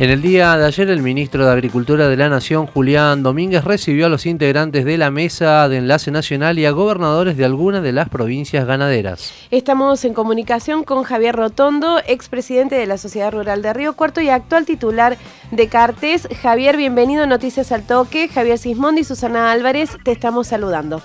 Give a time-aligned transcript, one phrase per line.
[0.00, 4.06] En el día de ayer, el ministro de Agricultura de la Nación, Julián Domínguez, recibió
[4.06, 7.90] a los integrantes de la Mesa de Enlace Nacional y a gobernadores de algunas de
[7.90, 9.34] las provincias ganaderas.
[9.50, 14.28] Estamos en comunicación con Javier Rotondo, expresidente de la Sociedad Rural de Río Cuarto y
[14.28, 15.16] actual titular
[15.50, 16.28] de Cartes.
[16.42, 18.28] Javier, bienvenido a Noticias al Toque.
[18.28, 21.02] Javier Sismondi y Susana Álvarez, te estamos saludando.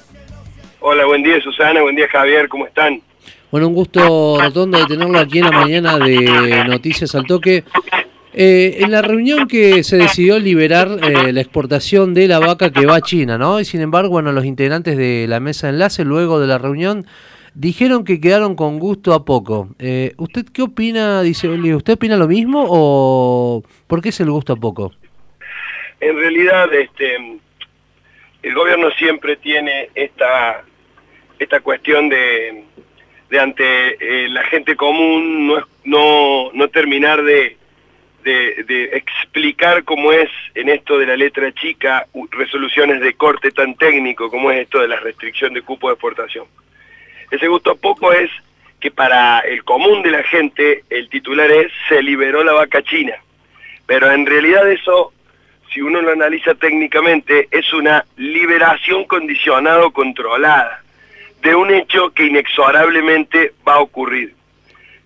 [0.81, 3.02] Hola, buen día Susana, buen día Javier, ¿cómo están?
[3.49, 7.63] Bueno, un gusto rotondo de tenerlo aquí en la mañana de Noticias al Toque.
[8.35, 12.87] Eh, en la reunión que se decidió liberar eh, la exportación de la vaca que
[12.87, 13.59] va a China, ¿no?
[13.59, 17.05] Y sin embargo, bueno, los integrantes de la mesa de enlace, luego de la reunión,
[17.53, 19.69] dijeron que quedaron con gusto a poco.
[19.77, 21.21] Eh, ¿Usted qué opina?
[21.21, 24.93] Dice, ¿usted opina lo mismo o por qué es el gusto a poco?
[25.99, 27.37] En realidad, este,
[28.41, 30.63] el gobierno siempre tiene esta,
[31.37, 32.63] esta cuestión de,
[33.29, 37.57] de ante la gente común no, no, no terminar de
[38.24, 44.30] de, explicar cómo es en esto de la letra chica resoluciones de corte tan técnico
[44.30, 46.46] como es esto de la restricción de cupo de exportación.
[47.32, 48.30] Ese gusto poco es
[48.80, 53.15] que para el común de la gente el titular es se liberó la vaca china,
[53.85, 55.13] pero en realidad eso,
[55.74, 60.84] si uno lo analiza técnicamente, es una liberación condicionada o controlada
[61.41, 64.34] de un hecho que inexorablemente va a ocurrir,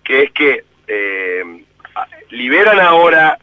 [0.04, 1.44] que es que eh,
[2.30, 3.38] liberan ahora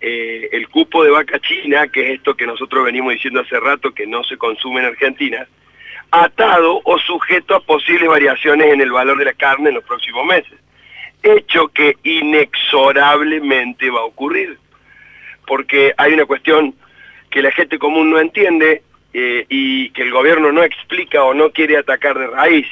[0.00, 3.92] eh, el cupo de vaca china, que es esto que nosotros venimos diciendo hace rato
[3.92, 5.46] que no se consume en Argentina,
[6.10, 10.26] atado o sujeto a posibles variaciones en el valor de la carne en los próximos
[10.26, 10.58] meses.
[11.22, 14.58] Hecho que inexorablemente va a ocurrir.
[15.46, 16.74] Porque hay una cuestión
[17.30, 18.82] que la gente común no entiende
[19.12, 22.66] eh, y que el gobierno no explica o no quiere atacar de raíz.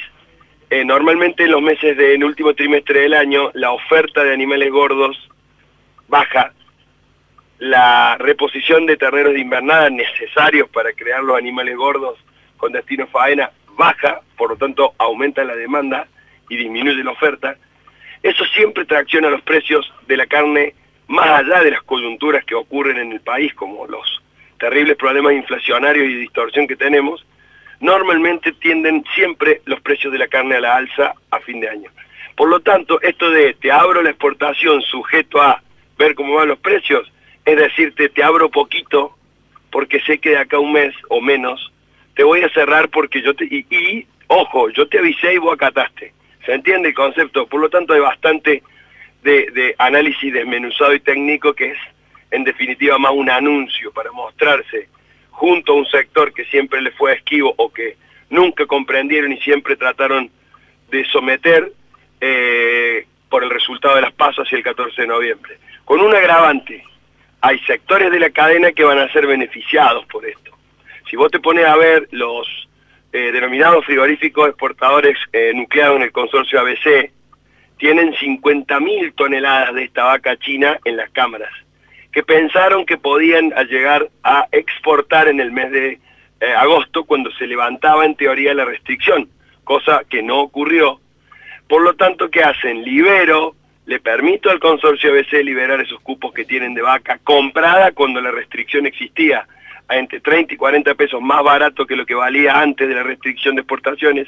[0.69, 5.29] Eh, normalmente en los meses del último trimestre del año, la oferta de animales gordos
[6.09, 6.51] baja,
[7.59, 12.17] la reposición de terneros de invernada necesarios para crear los animales gordos
[12.57, 16.07] con destino faena baja, por lo tanto aumenta la demanda
[16.49, 17.55] y disminuye la oferta,
[18.23, 20.73] eso siempre tracciona los precios de la carne
[21.07, 24.21] más allá de las coyunturas que ocurren en el país, como los
[24.59, 27.25] terribles problemas inflacionarios y distorsión que tenemos,
[27.79, 31.89] normalmente tienden siempre los precios de la carne a la alza a fin de año.
[32.35, 35.61] Por lo tanto, esto de te abro la exportación sujeto a
[35.99, 37.11] ver cómo van los precios,
[37.45, 39.15] es decirte, te abro poquito
[39.69, 41.71] porque sé que de acá un mes o menos
[42.15, 43.45] te voy a cerrar porque yo te...
[43.45, 46.13] Y, ojo, yo te avisé y vos acataste.
[46.45, 47.45] ¿Se entiende el concepto?
[47.47, 48.63] Por lo tanto hay bastante
[49.23, 51.77] de, de análisis desmenuzado y técnico que es
[52.31, 54.87] en definitiva más un anuncio para mostrarse
[55.31, 57.97] junto a un sector que siempre le fue esquivo o que
[58.29, 60.29] nunca comprendieron y siempre trataron
[60.89, 61.73] de someter
[62.21, 65.57] eh, por el resultado de las pasos hacia el 14 de noviembre
[65.89, 66.83] con un agravante.
[67.41, 70.51] Hay sectores de la cadena que van a ser beneficiados por esto.
[71.09, 72.47] Si vos te pones a ver los
[73.11, 77.11] eh, denominados frigoríficos exportadores eh, nucleados en el consorcio ABC,
[77.77, 81.49] tienen 50.000 toneladas de esta vaca china en las cámaras,
[82.11, 85.99] que pensaron que podían llegar a exportar en el mes de
[86.39, 89.27] eh, agosto cuando se levantaba en teoría la restricción,
[89.63, 91.01] cosa que no ocurrió.
[91.67, 92.83] Por lo tanto, ¿qué hacen?
[92.83, 93.55] Libero
[93.89, 98.29] le permito al consorcio ABC liberar esos cupos que tienen de vaca comprada cuando la
[98.29, 99.47] restricción existía
[99.87, 103.01] a entre 30 y 40 pesos más barato que lo que valía antes de la
[103.01, 104.27] restricción de exportaciones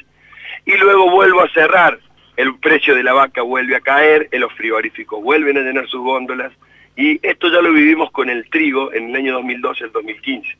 [0.66, 1.99] y luego vuelvo a cerrar
[2.38, 6.51] el precio de la vaca vuelve a caer, los frigoríficos vuelven a tener sus góndolas
[6.97, 10.57] y esto ya lo vivimos con el trigo en el año 2012 al 2015.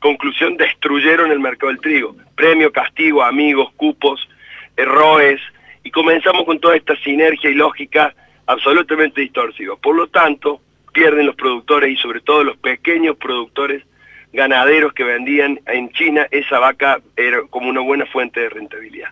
[0.00, 2.16] Conclusión, destruyeron el mercado del trigo.
[2.34, 4.26] Premio, castigo, amigos, cupos,
[4.74, 5.38] errores
[5.84, 8.14] y comenzamos con toda esta sinergia y lógica
[8.48, 9.76] absolutamente distorsivo.
[9.76, 10.60] Por lo tanto,
[10.92, 13.84] pierden los productores y sobre todo los pequeños productores
[14.32, 19.08] ganaderos que vendían en China esa vaca era como una buena fuente de rentabilidad.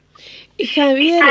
[0.58, 1.22] Javier,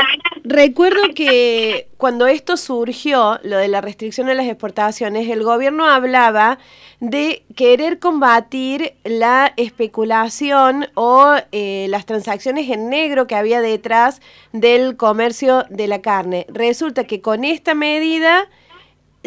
[0.44, 6.58] recuerdo que cuando esto surgió, lo de la restricción de las exportaciones, el gobierno hablaba
[7.00, 14.22] de querer combatir la especulación o eh, las transacciones en negro que había detrás
[14.52, 16.46] del comercio de la carne.
[16.48, 18.48] Resulta que con esta medida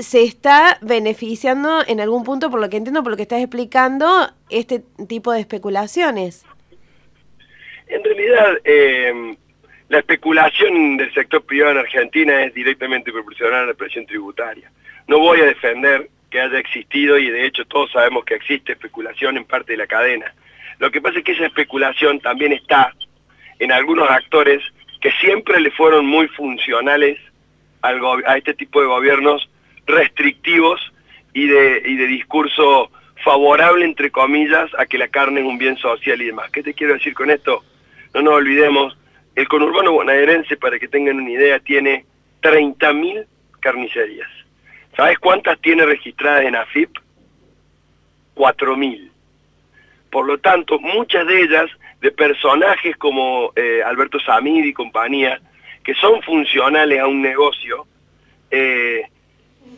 [0.02, 4.30] se está beneficiando en algún punto, por lo que entiendo, por lo que estás explicando,
[4.50, 6.46] este tipo de especulaciones.
[7.88, 9.36] En realidad, eh,
[9.90, 14.72] la especulación del sector privado en Argentina es directamente proporcional a la presión tributaria.
[15.08, 19.38] No voy a defender que haya existido y de hecho todos sabemos que existe especulación
[19.38, 20.32] en parte de la cadena.
[20.78, 22.94] Lo que pasa es que esa especulación también está
[23.58, 24.62] en algunos actores
[25.02, 27.18] que siempre le fueron muy funcionales
[27.82, 29.50] al a este tipo de gobiernos
[29.90, 30.80] restrictivos
[31.34, 32.92] y de, y de discurso
[33.24, 36.50] favorable, entre comillas, a que la carne es un bien social y demás.
[36.52, 37.64] ¿Qué te quiero decir con esto?
[38.14, 38.98] No nos olvidemos,
[39.36, 42.06] el conurbano bonaerense, para que tengan una idea, tiene
[42.42, 43.26] 30.000
[43.60, 44.30] carnicerías.
[44.96, 46.92] ¿Sabes cuántas tiene registradas en AFIP?
[48.36, 49.12] 4.000.
[50.12, 51.70] Por lo tanto, muchas de ellas
[52.02, 55.40] de personajes como eh, Alberto Samid y compañía,
[55.84, 57.86] que son funcionales a un negocio
[58.50, 59.04] eh,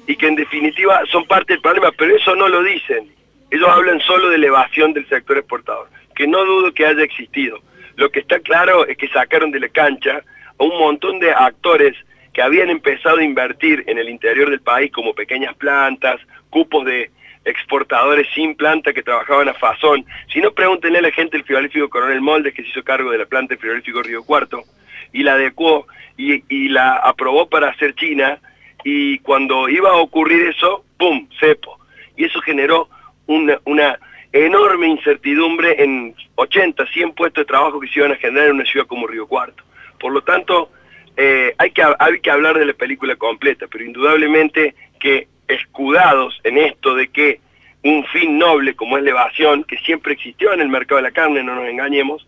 [0.07, 3.11] y que en definitiva son parte del problema, pero eso no lo dicen.
[3.49, 7.59] Ellos hablan solo de elevación del sector exportador, que no dudo que haya existido.
[7.95, 10.23] Lo que está claro es que sacaron de la cancha
[10.57, 11.95] a un montón de actores
[12.33, 17.11] que habían empezado a invertir en el interior del país como pequeñas plantas, cupos de
[17.43, 20.05] exportadores sin planta que trabajaban a Fazón.
[20.31, 23.17] Si no, pregúntenle a la gente del frigorífico Coronel Moldes que se hizo cargo de
[23.17, 24.63] la planta del frigorífico Río Cuarto
[25.11, 28.39] y la adecuó y la aprobó para hacer China
[28.83, 31.80] y cuando iba a ocurrir eso, ¡pum!, cepo.
[32.16, 32.89] Y eso generó
[33.28, 34.00] una,
[34.33, 38.66] enorme incertidumbre en 80, 100 puestos de trabajo que se iban a generar en una
[38.66, 39.63] ciudad como Río Cuarto.
[40.00, 40.72] Por lo tanto,
[41.18, 46.57] eh, hay, que, hay que hablar de la película completa, pero indudablemente que escudados en
[46.57, 47.42] esto de que
[47.84, 51.12] un fin noble como es la evasión, que siempre existió en el mercado de la
[51.12, 52.27] carne, no nos engañemos,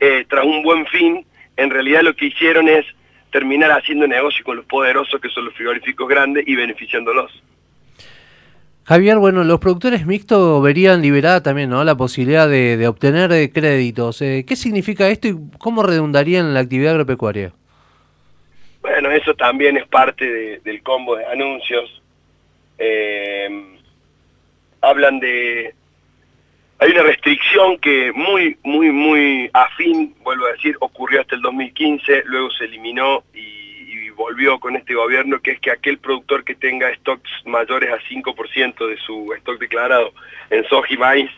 [0.00, 1.26] eh, tras un buen fin,
[1.56, 2.86] en realidad lo que hicieron es
[3.32, 7.42] terminar haciendo negocio con los poderosos que son los frigoríficos grandes y beneficiándolos.
[8.84, 11.82] Javier, bueno, los productores mixtos verían liberada también ¿no?
[11.84, 14.20] la posibilidad de, obtener eh, créditos.
[14.22, 17.52] Eh, ¿Qué significa esto y cómo redundaría en la actividad agropecuaria?
[18.82, 22.02] Bueno, eso también es parte del combo de anuncios.
[22.78, 23.78] Eh,
[24.80, 25.74] hablan de...
[26.82, 32.24] Hay una restricción que muy, muy, muy afín, vuelvo a decir, ocurrió hasta el 2015,
[32.26, 36.92] luego se eliminó y volvió con este gobierno, que es que aquel productor que tenga
[36.96, 40.12] stocks mayores a 5% de su stock declarado
[40.50, 41.30] en soja y maíz,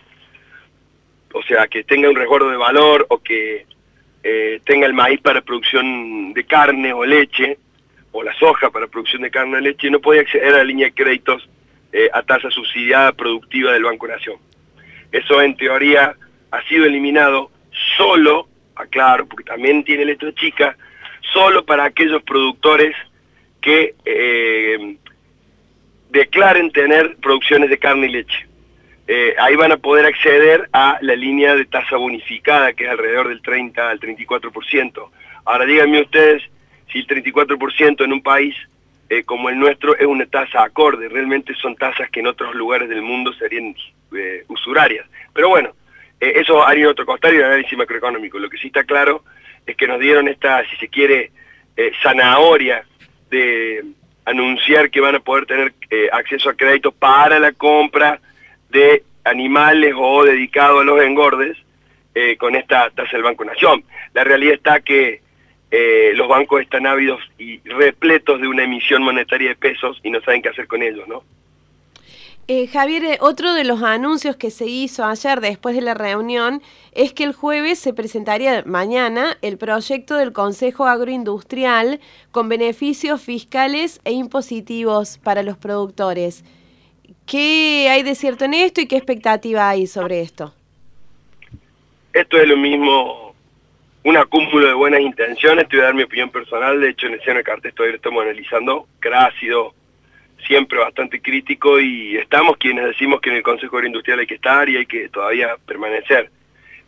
[1.35, 3.67] o sea, que tenga un resguardo de valor o que
[4.23, 7.59] eh, tenga el maíz para producción de carne o leche,
[8.13, 10.87] o la soja para producción de carne o leche, no puede acceder a la línea
[10.87, 11.47] de créditos
[11.93, 14.39] eh, a tasa subsidiada productiva del Banco Nación.
[15.15, 16.17] Eso en teoría
[16.51, 17.53] ha sido eliminado
[17.97, 20.77] solo, aclaro, porque también tiene letra chica,
[21.33, 22.97] solo para aquellos productores
[23.61, 24.97] que eh,
[26.11, 28.49] declaren tener producciones de carne y leche.
[29.07, 33.29] Eh, ahí van a poder acceder a la línea de tasa bonificada, que es alrededor
[33.29, 35.11] del 30 al 34%.
[35.45, 36.43] Ahora díganme ustedes
[36.91, 38.57] si el 34% en un país
[39.19, 42.89] eh, como el nuestro es una tasa acorde, realmente son tasas que en otros lugares
[42.89, 43.75] del mundo serían
[44.49, 45.07] usurarias.
[45.33, 45.75] Pero bueno,
[46.21, 48.39] eso haría otro costado y análisis macroeconómico.
[48.39, 49.25] Lo que sí está claro
[49.67, 51.33] es que nos dieron esta, si se quiere,
[51.77, 52.85] eh, zanahoria
[53.31, 53.85] de
[54.25, 58.21] anunciar que van a poder tener eh, acceso a crédito para la compra
[58.71, 61.57] de animales o dedicado a los engordes
[62.15, 63.85] eh, con esta tasa del Banco Nación.
[64.13, 65.21] La realidad está que
[66.15, 70.43] los bancos están ávidos y repletos de una emisión monetaria de pesos y no saben
[70.43, 71.23] qué hacer con ellos, ¿no?
[72.47, 76.61] Eh, Javier, eh, otro de los anuncios que se hizo ayer después de la reunión
[76.93, 82.01] es que el jueves se presentaría mañana el proyecto del Consejo Agroindustrial
[82.33, 86.45] con beneficios fiscales e impositivos para los productores.
[87.25, 90.53] ¿Qué hay de cierto en esto y qué expectativa hay sobre esto?
[92.13, 93.34] Esto es lo mismo,
[94.05, 97.15] un acúmulo de buenas intenciones, te voy a dar mi opinión personal, de hecho en
[97.15, 98.87] el seno de Cartes todavía lo estamos analizando,
[99.41, 99.75] sido
[100.47, 104.69] siempre bastante crítico y estamos quienes decimos que en el Consejo Agroindustrial hay que estar
[104.69, 106.31] y hay que todavía permanecer.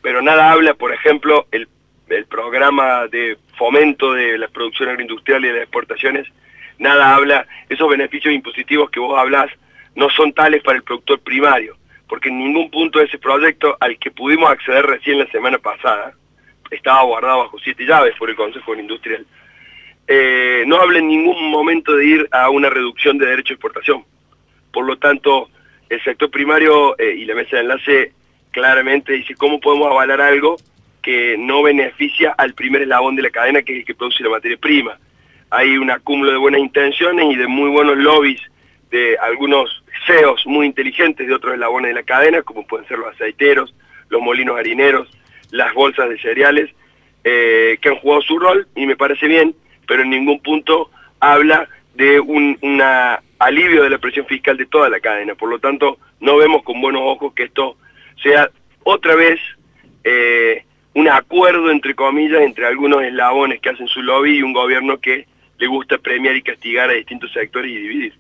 [0.03, 1.67] Pero nada habla, por ejemplo, el,
[2.09, 6.27] el programa de fomento de la producción agroindustrial y de las exportaciones,
[6.79, 9.51] nada habla, esos beneficios impositivos que vos hablas
[9.95, 13.99] no son tales para el productor primario, porque en ningún punto de ese proyecto al
[13.99, 16.13] que pudimos acceder recién la semana pasada,
[16.71, 19.27] estaba guardado bajo siete llaves por el Consejo Agroindustrial,
[20.09, 24.05] eh, no habla en ningún momento de ir a una reducción de derecho de exportación.
[24.73, 25.51] Por lo tanto,
[25.89, 28.13] el sector primario eh, y la mesa de enlace
[28.51, 30.57] claramente dice cómo podemos avalar algo
[31.03, 34.31] que no beneficia al primer eslabón de la cadena, que es el que produce la
[34.31, 34.99] materia prima.
[35.51, 38.41] Hay un acúmulo de buenas intenciones y de muy buenos lobbies
[38.91, 43.15] de algunos CEOs muy inteligentes de otros eslabones de la cadena, como pueden ser los
[43.15, 43.75] aceiteros,
[44.09, 45.09] los molinos harineros,
[45.51, 46.71] las bolsas de cereales,
[47.25, 49.55] eh, que han jugado su rol y me parece bien,
[49.87, 52.59] pero en ningún punto habla de un
[53.39, 55.35] alivio de la presión fiscal de toda la cadena.
[55.35, 57.77] Por lo tanto, no vemos con buenos ojos que esto
[58.23, 58.51] sea
[58.85, 59.41] otra vez
[60.05, 64.99] eh, un acuerdo, entre comillas, entre algunos eslabones que hacen su lobby y un gobierno
[64.99, 65.27] que
[65.59, 68.15] le gusta premiar y castigar a distintos sectores y dividir.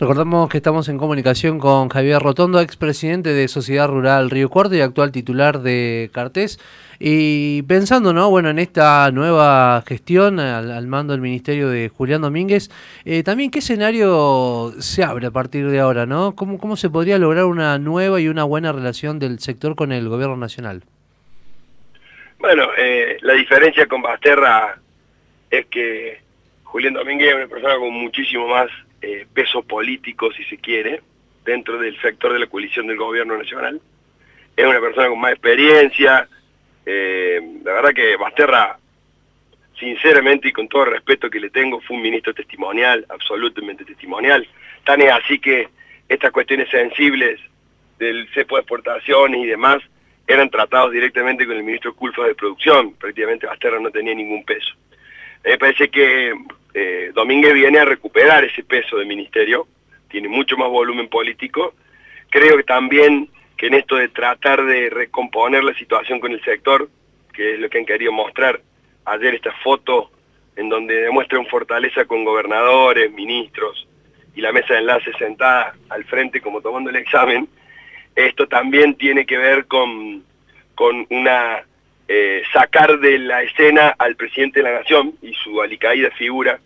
[0.00, 4.80] Recordamos que estamos en comunicación con Javier Rotondo, expresidente de Sociedad Rural Río Cuarto y
[4.80, 6.58] actual titular de Cartés.
[6.98, 8.30] Y pensando, ¿no?
[8.30, 12.70] Bueno, en esta nueva gestión al, mando del ministerio de Julián Domínguez,
[13.04, 16.34] eh, también qué escenario se abre a partir de ahora, ¿no?
[16.34, 20.08] ¿Cómo, ¿Cómo se podría lograr una nueva y una buena relación del sector con el
[20.08, 20.82] gobierno nacional?
[22.38, 24.78] Bueno, eh, la diferencia con Basterra
[25.50, 26.22] es que
[26.64, 28.70] Julián Domínguez es una persona con muchísimo más
[29.02, 31.00] eh, peso político, si se quiere,
[31.44, 33.80] dentro del sector de la coalición del gobierno nacional.
[34.56, 36.28] Es una persona con más experiencia.
[36.84, 38.78] Eh, la verdad que Basterra,
[39.78, 44.46] sinceramente y con todo el respeto que le tengo, fue un ministro testimonial, absolutamente testimonial.
[44.84, 45.68] Tan es así que
[46.08, 47.40] estas cuestiones sensibles
[47.98, 49.82] del cepo de exportaciones y demás
[50.26, 52.94] eran tratados directamente con el ministro Culfa de Producción.
[52.94, 54.74] Prácticamente Basterra no tenía ningún peso.
[55.44, 56.34] Me parece que
[56.74, 59.66] eh, Domínguez viene a recuperar ese peso de ministerio,
[60.08, 61.74] tiene mucho más volumen político.
[62.28, 66.88] Creo que también que en esto de tratar de recomponer la situación con el sector,
[67.32, 68.60] que es lo que han querido mostrar
[69.04, 70.10] ayer esta foto
[70.56, 73.86] en donde demuestran fortaleza con gobernadores, ministros
[74.34, 77.48] y la mesa de enlace sentada al frente como tomando el examen,
[78.14, 80.24] esto también tiene que ver con,
[80.74, 81.62] con una
[82.12, 86.58] eh, sacar de la escena al presidente de la Nación y su alicaída figura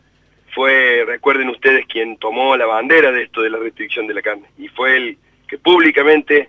[0.55, 4.47] fue, recuerden ustedes, quien tomó la bandera de esto de la restricción de la carne
[4.57, 6.49] y fue el que públicamente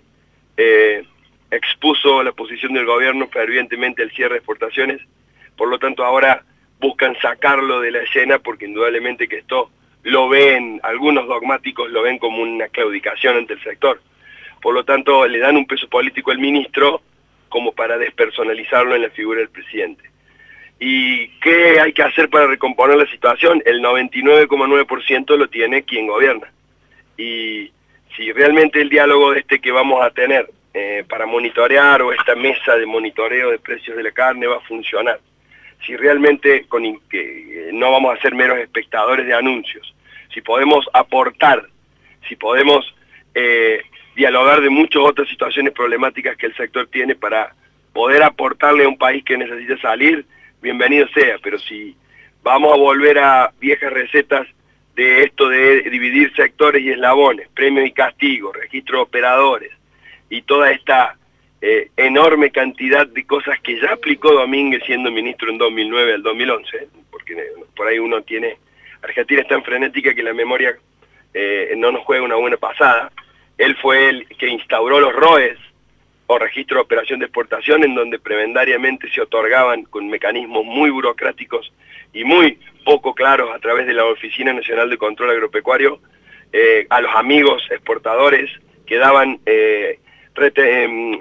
[0.56, 1.04] eh,
[1.50, 5.02] expuso la posición del gobierno fervientemente al cierre de exportaciones,
[5.58, 6.42] por lo tanto ahora
[6.80, 9.70] buscan sacarlo de la escena porque indudablemente que esto
[10.04, 14.00] lo ven, algunos dogmáticos lo ven como una claudicación ante el sector.
[14.62, 17.02] Por lo tanto, le dan un peso político al ministro
[17.48, 20.10] como para despersonalizarlo en la figura del presidente.
[20.78, 23.62] ¿Y qué hay que hacer para recomponer la situación?
[23.64, 26.52] El 99,9% lo tiene quien gobierna.
[27.16, 27.72] Y
[28.16, 32.76] si realmente el diálogo este que vamos a tener eh, para monitorear o esta mesa
[32.76, 35.18] de monitoreo de precios de la carne va a funcionar,
[35.86, 39.94] si realmente con, que no vamos a ser meros espectadores de anuncios,
[40.32, 41.66] si podemos aportar,
[42.28, 42.94] si podemos
[43.34, 43.82] eh,
[44.16, 47.54] dialogar de muchas otras situaciones problemáticas que el sector tiene para
[47.92, 50.24] poder aportarle a un país que necesita salir,
[50.62, 51.94] bienvenido sea, pero si
[52.42, 54.48] vamos a volver a viejas recetas
[54.94, 59.72] de esto de dividir sectores y eslabones, premios y castigos, registro de operadores
[60.30, 61.16] y toda esta
[61.60, 66.88] eh, enorme cantidad de cosas que ya aplicó Domínguez siendo ministro en 2009 al 2011,
[67.10, 67.36] porque
[67.76, 68.56] por ahí uno tiene,
[69.02, 70.74] Argentina es tan frenética que la memoria
[71.34, 73.12] eh, no nos juega una buena pasada,
[73.58, 75.58] él fue el que instauró los ROES,
[76.26, 81.72] o registro de operación de exportación, en donde prebendariamente se otorgaban con mecanismos muy burocráticos
[82.12, 86.00] y muy poco claros a través de la Oficina Nacional de Control Agropecuario
[86.52, 88.50] eh, a los amigos exportadores
[88.86, 89.98] que daban eh,
[90.36, 91.18] em,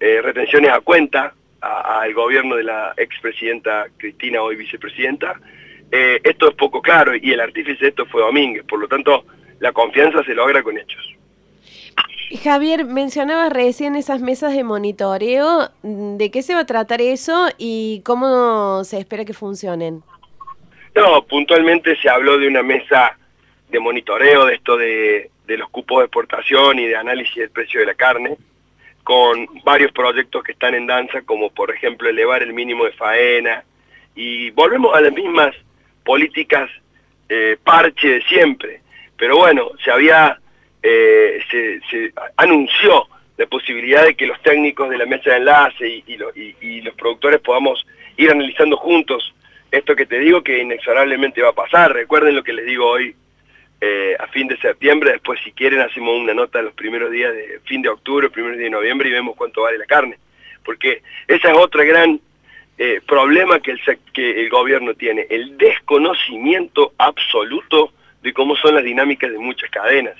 [0.00, 5.40] eh, retenciones a cuenta al gobierno de la expresidenta Cristina, hoy vicepresidenta.
[5.90, 9.24] esto es poco claro y el artífice de esto fue Domínguez, por lo tanto
[9.58, 11.17] la confianza se logra con hechos.
[12.36, 15.70] Javier, mencionabas recién esas mesas de monitoreo.
[15.82, 20.02] ¿De qué se va a tratar eso y cómo se espera que funcionen?
[20.94, 23.16] No, puntualmente se habló de una mesa
[23.70, 27.86] de monitoreo de esto de, los cupos de exportación y de análisis del precio de
[27.86, 28.36] la carne,
[29.04, 33.64] con varios proyectos que están en danza, como por ejemplo elevar el mínimo de faena,
[34.14, 35.54] y volvemos a las mismas
[36.04, 36.68] políticas
[37.28, 38.82] eh, parche de siempre.
[39.16, 40.38] Pero bueno, se había
[40.82, 46.16] eh, se, anunció la posibilidad de que los técnicos de la mesa de enlace y,
[46.82, 49.34] los productores podamos ir analizando juntos
[49.70, 51.92] esto que te digo que inexorablemente va a pasar.
[51.92, 53.14] Recuerden lo que les digo hoy
[53.80, 57.60] eh, a fin de septiembre, después si quieren hacemos una nota los primeros días de
[57.64, 60.18] fin de octubre, primeros días de noviembre y vemos cuánto vale la carne.
[60.64, 62.20] Porque ese es otro gran
[62.78, 63.80] eh, problema que el,
[64.12, 67.92] que el gobierno tiene, el desconocimiento absoluto
[68.22, 70.16] de cómo son las dinámicas de muchas cadenas.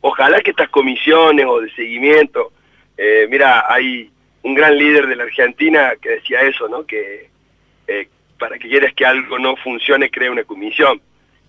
[0.00, 2.52] Ojalá que estas comisiones o de seguimiento,
[2.96, 4.10] eh, mira, hay
[4.42, 6.86] un gran líder de la Argentina que decía eso, ¿no?
[6.86, 7.28] Que
[7.86, 11.00] eh, para que quieras que algo no funcione, crea una comisión.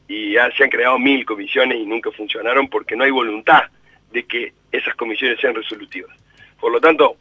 [0.07, 3.63] Y ya se han creado mil comisiones y nunca funcionaron porque no hay voluntad
[4.11, 6.15] de que esas comisiones sean resolutivas.
[6.59, 7.15] Por lo tanto,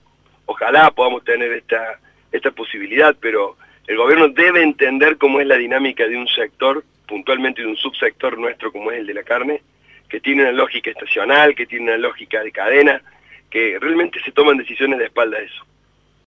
[0.47, 2.01] ojalá podamos tener esta,
[2.33, 3.57] esta posibilidad, pero
[3.87, 8.39] el gobierno debe entender cómo es la dinámica de un sector, puntualmente de un subsector
[8.39, 9.63] nuestro como es el de la carne,
[10.09, 13.03] que tiene una lógica estacional, que tiene una lógica de cadena,
[13.51, 15.67] que realmente se toman decisiones de espalda de eso.